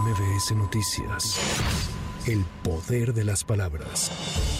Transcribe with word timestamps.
MBS 0.00 0.50
Noticias. 0.56 2.03
El 2.26 2.42
poder 2.62 3.12
de 3.12 3.22
las 3.22 3.44
palabras. 3.44 4.10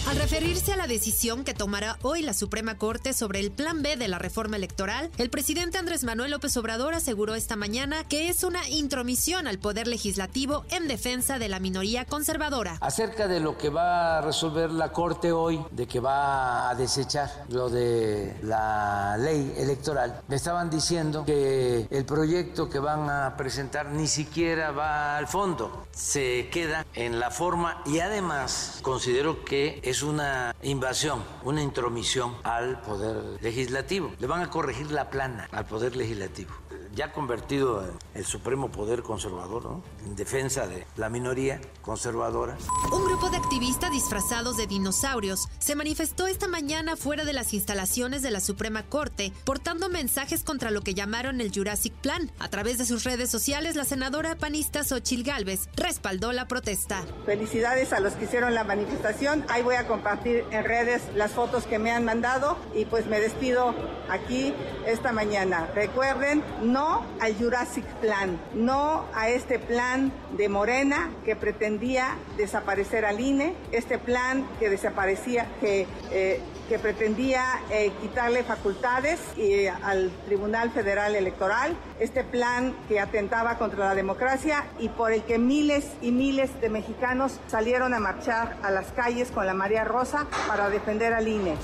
Al 0.07 0.17
referirse 0.17 0.73
a 0.73 0.77
la 0.77 0.85
decisión 0.85 1.43
que 1.43 1.55
tomará 1.55 1.97
hoy 2.03 2.21
la 2.21 2.35
Suprema 2.35 2.77
Corte 2.77 3.11
sobre 3.11 3.39
el 3.39 3.51
Plan 3.51 3.81
B 3.81 3.97
de 3.97 4.07
la 4.07 4.19
reforma 4.19 4.55
electoral, 4.55 5.09
el 5.17 5.31
presidente 5.31 5.79
Andrés 5.79 6.03
Manuel 6.03 6.29
López 6.29 6.55
Obrador 6.57 6.93
aseguró 6.93 7.33
esta 7.33 7.55
mañana 7.55 8.03
que 8.07 8.29
es 8.29 8.43
una 8.43 8.69
intromisión 8.69 9.47
al 9.47 9.57
Poder 9.57 9.87
Legislativo 9.87 10.63
en 10.69 10.87
defensa 10.87 11.39
de 11.39 11.49
la 11.49 11.59
minoría 11.59 12.05
conservadora. 12.05 12.77
Acerca 12.81 13.27
de 13.27 13.39
lo 13.39 13.57
que 13.57 13.69
va 13.69 14.19
a 14.19 14.21
resolver 14.21 14.69
la 14.69 14.91
Corte 14.91 15.31
hoy, 15.31 15.59
de 15.71 15.87
que 15.87 15.99
va 15.99 16.69
a 16.69 16.75
desechar 16.75 17.45
lo 17.49 17.71
de 17.71 18.35
la 18.43 19.17
ley 19.17 19.55
electoral, 19.57 20.21
me 20.27 20.35
estaban 20.35 20.69
diciendo 20.69 21.25
que 21.25 21.87
el 21.89 22.05
proyecto 22.05 22.69
que 22.69 22.77
van 22.77 23.09
a 23.09 23.35
presentar 23.35 23.87
ni 23.87 24.05
siquiera 24.05 24.69
va 24.69 25.17
al 25.17 25.27
fondo, 25.27 25.87
se 25.91 26.47
queda 26.51 26.85
en 26.93 27.19
la 27.19 27.31
forma 27.31 27.54
y 27.85 27.99
además 27.99 28.79
considero 28.81 29.43
que 29.45 29.79
es 29.83 30.03
una 30.03 30.55
invasión, 30.63 31.23
una 31.43 31.61
intromisión 31.61 32.35
al 32.43 32.81
poder 32.81 33.41
legislativo. 33.41 34.11
Le 34.19 34.27
van 34.27 34.41
a 34.41 34.49
corregir 34.49 34.91
la 34.91 35.09
plana 35.09 35.47
al 35.51 35.65
poder 35.65 35.95
legislativo 35.95 36.53
ya 36.95 37.11
convertido 37.11 37.83
en 37.83 37.91
el 38.13 38.25
supremo 38.25 38.71
poder 38.71 39.03
conservador, 39.03 39.63
¿no? 39.63 39.83
en 40.05 40.15
defensa 40.15 40.65
de 40.65 40.87
la 40.95 41.09
minoría 41.09 41.59
conservadora. 41.81 42.57
Un 42.91 43.05
grupo 43.05 43.29
de 43.29 43.37
activistas 43.37 43.91
disfrazados 43.91 44.55
de 44.55 44.65
dinosaurios 44.65 45.49
se 45.59 45.75
manifestó 45.75 46.25
esta 46.25 46.47
mañana 46.47 46.95
fuera 46.95 47.25
de 47.25 47.33
las 47.33 47.53
instalaciones 47.53 48.21
de 48.21 48.31
la 48.31 48.39
Suprema 48.39 48.83
Corte, 48.83 49.33
portando 49.43 49.89
mensajes 49.89 50.43
contra 50.43 50.71
lo 50.71 50.81
que 50.81 50.93
llamaron 50.93 51.41
el 51.41 51.51
Jurassic 51.53 51.93
Plan. 51.95 52.31
A 52.39 52.49
través 52.49 52.77
de 52.77 52.85
sus 52.85 53.03
redes 53.03 53.29
sociales, 53.29 53.75
la 53.75 53.83
senadora 53.83 54.35
panista 54.35 54.83
Xochil 54.83 55.23
Gálvez 55.23 55.67
respaldó 55.75 56.31
la 56.31 56.47
protesta. 56.47 57.03
Felicidades 57.25 57.91
a 57.91 57.99
los 57.99 58.13
que 58.13 58.25
hicieron 58.25 58.55
la 58.55 58.63
manifestación. 58.63 59.45
Ahí 59.49 59.61
voy 59.63 59.75
a 59.75 59.87
compartir 59.87 60.45
en 60.51 60.63
redes 60.63 61.01
las 61.15 61.31
fotos 61.31 61.65
que 61.65 61.77
me 61.77 61.91
han 61.91 62.05
mandado 62.05 62.57
y 62.73 62.85
pues 62.85 63.05
me 63.07 63.19
despido 63.19 63.75
aquí 64.09 64.53
esta 64.85 65.11
mañana. 65.11 65.67
Recuerden, 65.75 66.43
no 66.61 66.84
al 67.19 67.35
Jurassic 67.37 67.85
Plan, 68.01 68.39
no 68.53 69.05
a 69.13 69.29
este 69.29 69.59
plan 69.59 70.11
de 70.37 70.49
Morena 70.49 71.11
que 71.23 71.35
pretendía 71.35 72.15
desaparecer 72.37 73.05
al 73.05 73.19
INE, 73.19 73.55
este 73.71 73.97
plan 73.97 74.47
que 74.59 74.69
desaparecía, 74.69 75.47
que, 75.59 75.87
eh, 76.11 76.41
que 76.69 76.79
pretendía 76.79 77.43
eh, 77.69 77.91
quitarle 78.01 78.43
facultades 78.43 79.19
eh, 79.37 79.69
al 79.69 80.11
Tribunal 80.25 80.71
Federal 80.71 81.15
Electoral, 81.15 81.75
este 81.99 82.23
plan 82.23 82.75
que 82.87 82.99
atentaba 82.99 83.57
contra 83.57 83.85
la 83.85 83.95
democracia 83.95 84.65
y 84.79 84.89
por 84.89 85.13
el 85.13 85.23
que 85.23 85.37
miles 85.37 85.85
y 86.01 86.11
miles 86.11 86.49
de 86.61 86.69
mexicanos 86.69 87.39
salieron 87.47 87.93
a 87.93 87.99
marchar 87.99 88.57
a 88.63 88.71
las 88.71 88.91
calles 88.91 89.31
con 89.31 89.45
la 89.45 89.53
María 89.53 89.83
Rosa 89.83 90.27
para 90.47 90.69
defender 90.69 91.13
al 91.13 91.27
INE 91.27 91.55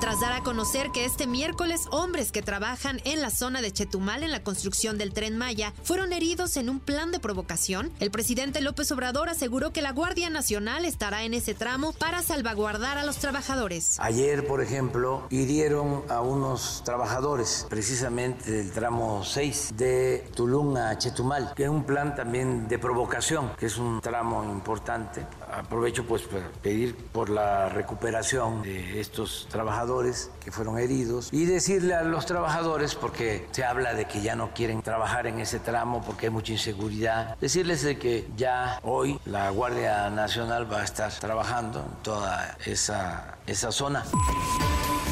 tras 0.00 0.20
dar 0.20 0.32
a 0.32 0.42
conocer 0.42 0.90
que 0.90 1.04
este 1.04 1.26
miércoles 1.26 1.86
hombres 1.90 2.30
que 2.30 2.42
trabajan 2.42 3.00
en 3.04 3.20
la 3.20 3.30
zona 3.30 3.60
de 3.60 3.72
Chetumal 3.72 4.22
en 4.22 4.30
la 4.30 4.42
construcción 4.42 4.96
del 4.96 5.12
tren 5.12 5.36
Maya 5.36 5.72
fueron 5.82 6.12
heridos 6.12 6.56
en 6.56 6.68
un 6.68 6.78
plan 6.78 7.10
de 7.10 7.18
provocación, 7.18 7.90
el 7.98 8.10
presidente 8.10 8.60
López 8.60 8.92
Obrador 8.92 9.28
aseguró 9.28 9.72
que 9.72 9.82
la 9.82 9.92
Guardia 9.92 10.30
Nacional 10.30 10.84
estará 10.84 11.24
en 11.24 11.34
ese 11.34 11.54
tramo 11.54 11.92
para 11.92 12.22
salvaguardar 12.22 12.98
a 12.98 13.04
los 13.04 13.16
trabajadores. 13.16 13.98
Ayer, 13.98 14.46
por 14.46 14.62
ejemplo, 14.62 15.26
hirieron 15.30 16.04
a 16.08 16.20
unos 16.20 16.82
trabajadores, 16.84 17.66
precisamente 17.68 18.50
del 18.50 18.70
tramo 18.70 19.24
6 19.24 19.72
de 19.76 20.28
Tulum 20.34 20.76
a 20.76 20.96
Chetumal, 20.98 21.54
que 21.54 21.64
es 21.64 21.70
un 21.70 21.84
plan 21.84 22.14
también 22.14 22.68
de 22.68 22.78
provocación, 22.78 23.52
que 23.58 23.66
es 23.66 23.78
un 23.78 24.00
tramo 24.00 24.44
importante. 24.44 25.26
Aprovecho 25.52 26.06
pues 26.06 26.22
para 26.22 26.48
pedir 26.62 26.94
por 26.94 27.30
la 27.30 27.68
recuperación 27.68 28.62
de 28.62 29.00
estos 29.00 29.46
trabajadores 29.50 29.87
que 30.44 30.52
fueron 30.52 30.78
heridos 30.78 31.30
y 31.32 31.46
decirle 31.46 31.94
a 31.94 32.02
los 32.02 32.26
trabajadores, 32.26 32.94
porque 32.94 33.48
se 33.52 33.64
habla 33.64 33.94
de 33.94 34.04
que 34.04 34.20
ya 34.20 34.36
no 34.36 34.52
quieren 34.52 34.82
trabajar 34.82 35.26
en 35.26 35.40
ese 35.40 35.60
tramo 35.60 36.02
porque 36.04 36.26
hay 36.26 36.30
mucha 36.30 36.52
inseguridad, 36.52 37.38
decirles 37.40 37.82
de 37.82 37.98
que 37.98 38.28
ya 38.36 38.80
hoy 38.82 39.18
la 39.24 39.48
Guardia 39.48 40.10
Nacional 40.10 40.70
va 40.70 40.82
a 40.82 40.84
estar 40.84 41.10
trabajando 41.12 41.80
en 41.80 42.02
toda 42.02 42.58
esa, 42.66 43.38
esa 43.46 43.72
zona. 43.72 44.04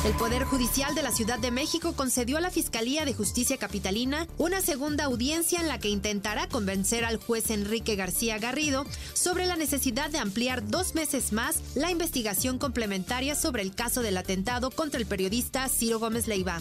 El 0.05 0.13
Poder 0.13 0.45
Judicial 0.45 0.95
de 0.95 1.03
la 1.03 1.11
Ciudad 1.11 1.39
de 1.39 1.51
México 1.51 1.95
concedió 1.95 2.37
a 2.37 2.41
la 2.41 2.51
Fiscalía 2.51 3.05
de 3.05 3.15
Justicia 3.15 3.57
Capitalina 3.57 4.27
una 4.39 4.61
segunda 4.61 5.05
audiencia 5.05 5.61
en 5.61 5.69
la 5.69 5.79
que 5.79 5.89
intentará 5.89 6.49
convencer 6.49 7.05
al 7.05 7.17
juez 7.17 7.51
Enrique 7.51 7.97
García 7.97 8.39
Garrido 8.39 8.85
sobre 9.15 9.47
la 9.47 9.57
necesidad 9.57 10.11
de 10.11 10.19
ampliar 10.19 10.69
dos 10.69 10.95
meses 10.95 11.33
más 11.33 11.61
la 11.75 11.91
investigación 11.91 12.59
complementaria 12.59 13.35
sobre 13.35 13.63
el 13.63 13.75
caso 13.75 14.03
del 14.03 14.17
atentado 14.17 14.71
contra 14.71 15.01
el 15.01 15.07
periodista 15.07 15.69
Ciro 15.69 15.99
Gómez 15.99 16.29
Leiva. 16.29 16.61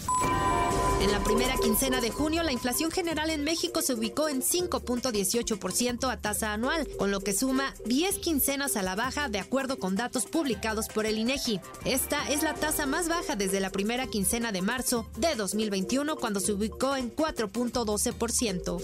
En 1.02 1.12
la 1.12 1.22
primera 1.22 1.54
quincena 1.62 2.00
de 2.00 2.10
junio, 2.10 2.42
la 2.42 2.52
inflación 2.52 2.90
general 2.90 3.28
en 3.28 3.44
México 3.44 3.82
se 3.82 3.92
ubicó 3.92 4.28
en 4.28 4.40
5.18% 4.40 6.10
a 6.10 6.16
tasa 6.16 6.54
anual, 6.54 6.88
con 6.98 7.10
lo 7.10 7.20
que 7.20 7.34
suma 7.34 7.74
10 7.84 8.16
quincenas 8.18 8.76
a 8.76 8.82
la 8.82 8.96
baja 8.96 9.28
de 9.28 9.38
acuerdo 9.38 9.78
con 9.78 9.94
datos 9.94 10.24
publicados 10.24 10.88
por 10.88 11.04
el 11.04 11.18
INEGI. 11.18 11.60
Esta 11.84 12.26
es 12.30 12.42
la 12.42 12.54
tasa 12.54 12.86
más 12.86 13.08
desde 13.34 13.58
la 13.58 13.70
primera 13.70 14.06
quincena 14.06 14.52
de 14.52 14.62
marzo 14.62 15.06
de 15.16 15.34
2021, 15.34 16.16
cuando 16.16 16.38
se 16.38 16.52
ubicó 16.52 16.94
en 16.94 17.14
4.12%. 17.14 18.82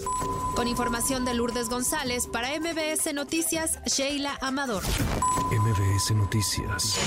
Con 0.55 0.67
información 0.67 1.23
de 1.23 1.33
Lourdes 1.35 1.69
González, 1.69 2.27
para 2.27 2.49
MBS 2.59 3.13
Noticias, 3.13 3.79
Sheila 3.85 4.37
Amador. 4.41 4.83
MBS 5.51 6.11
Noticias. 6.15 6.97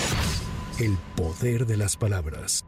El 0.79 0.97
poder 1.17 1.67
de 1.67 1.77
las 1.77 1.97
palabras. 1.97 2.65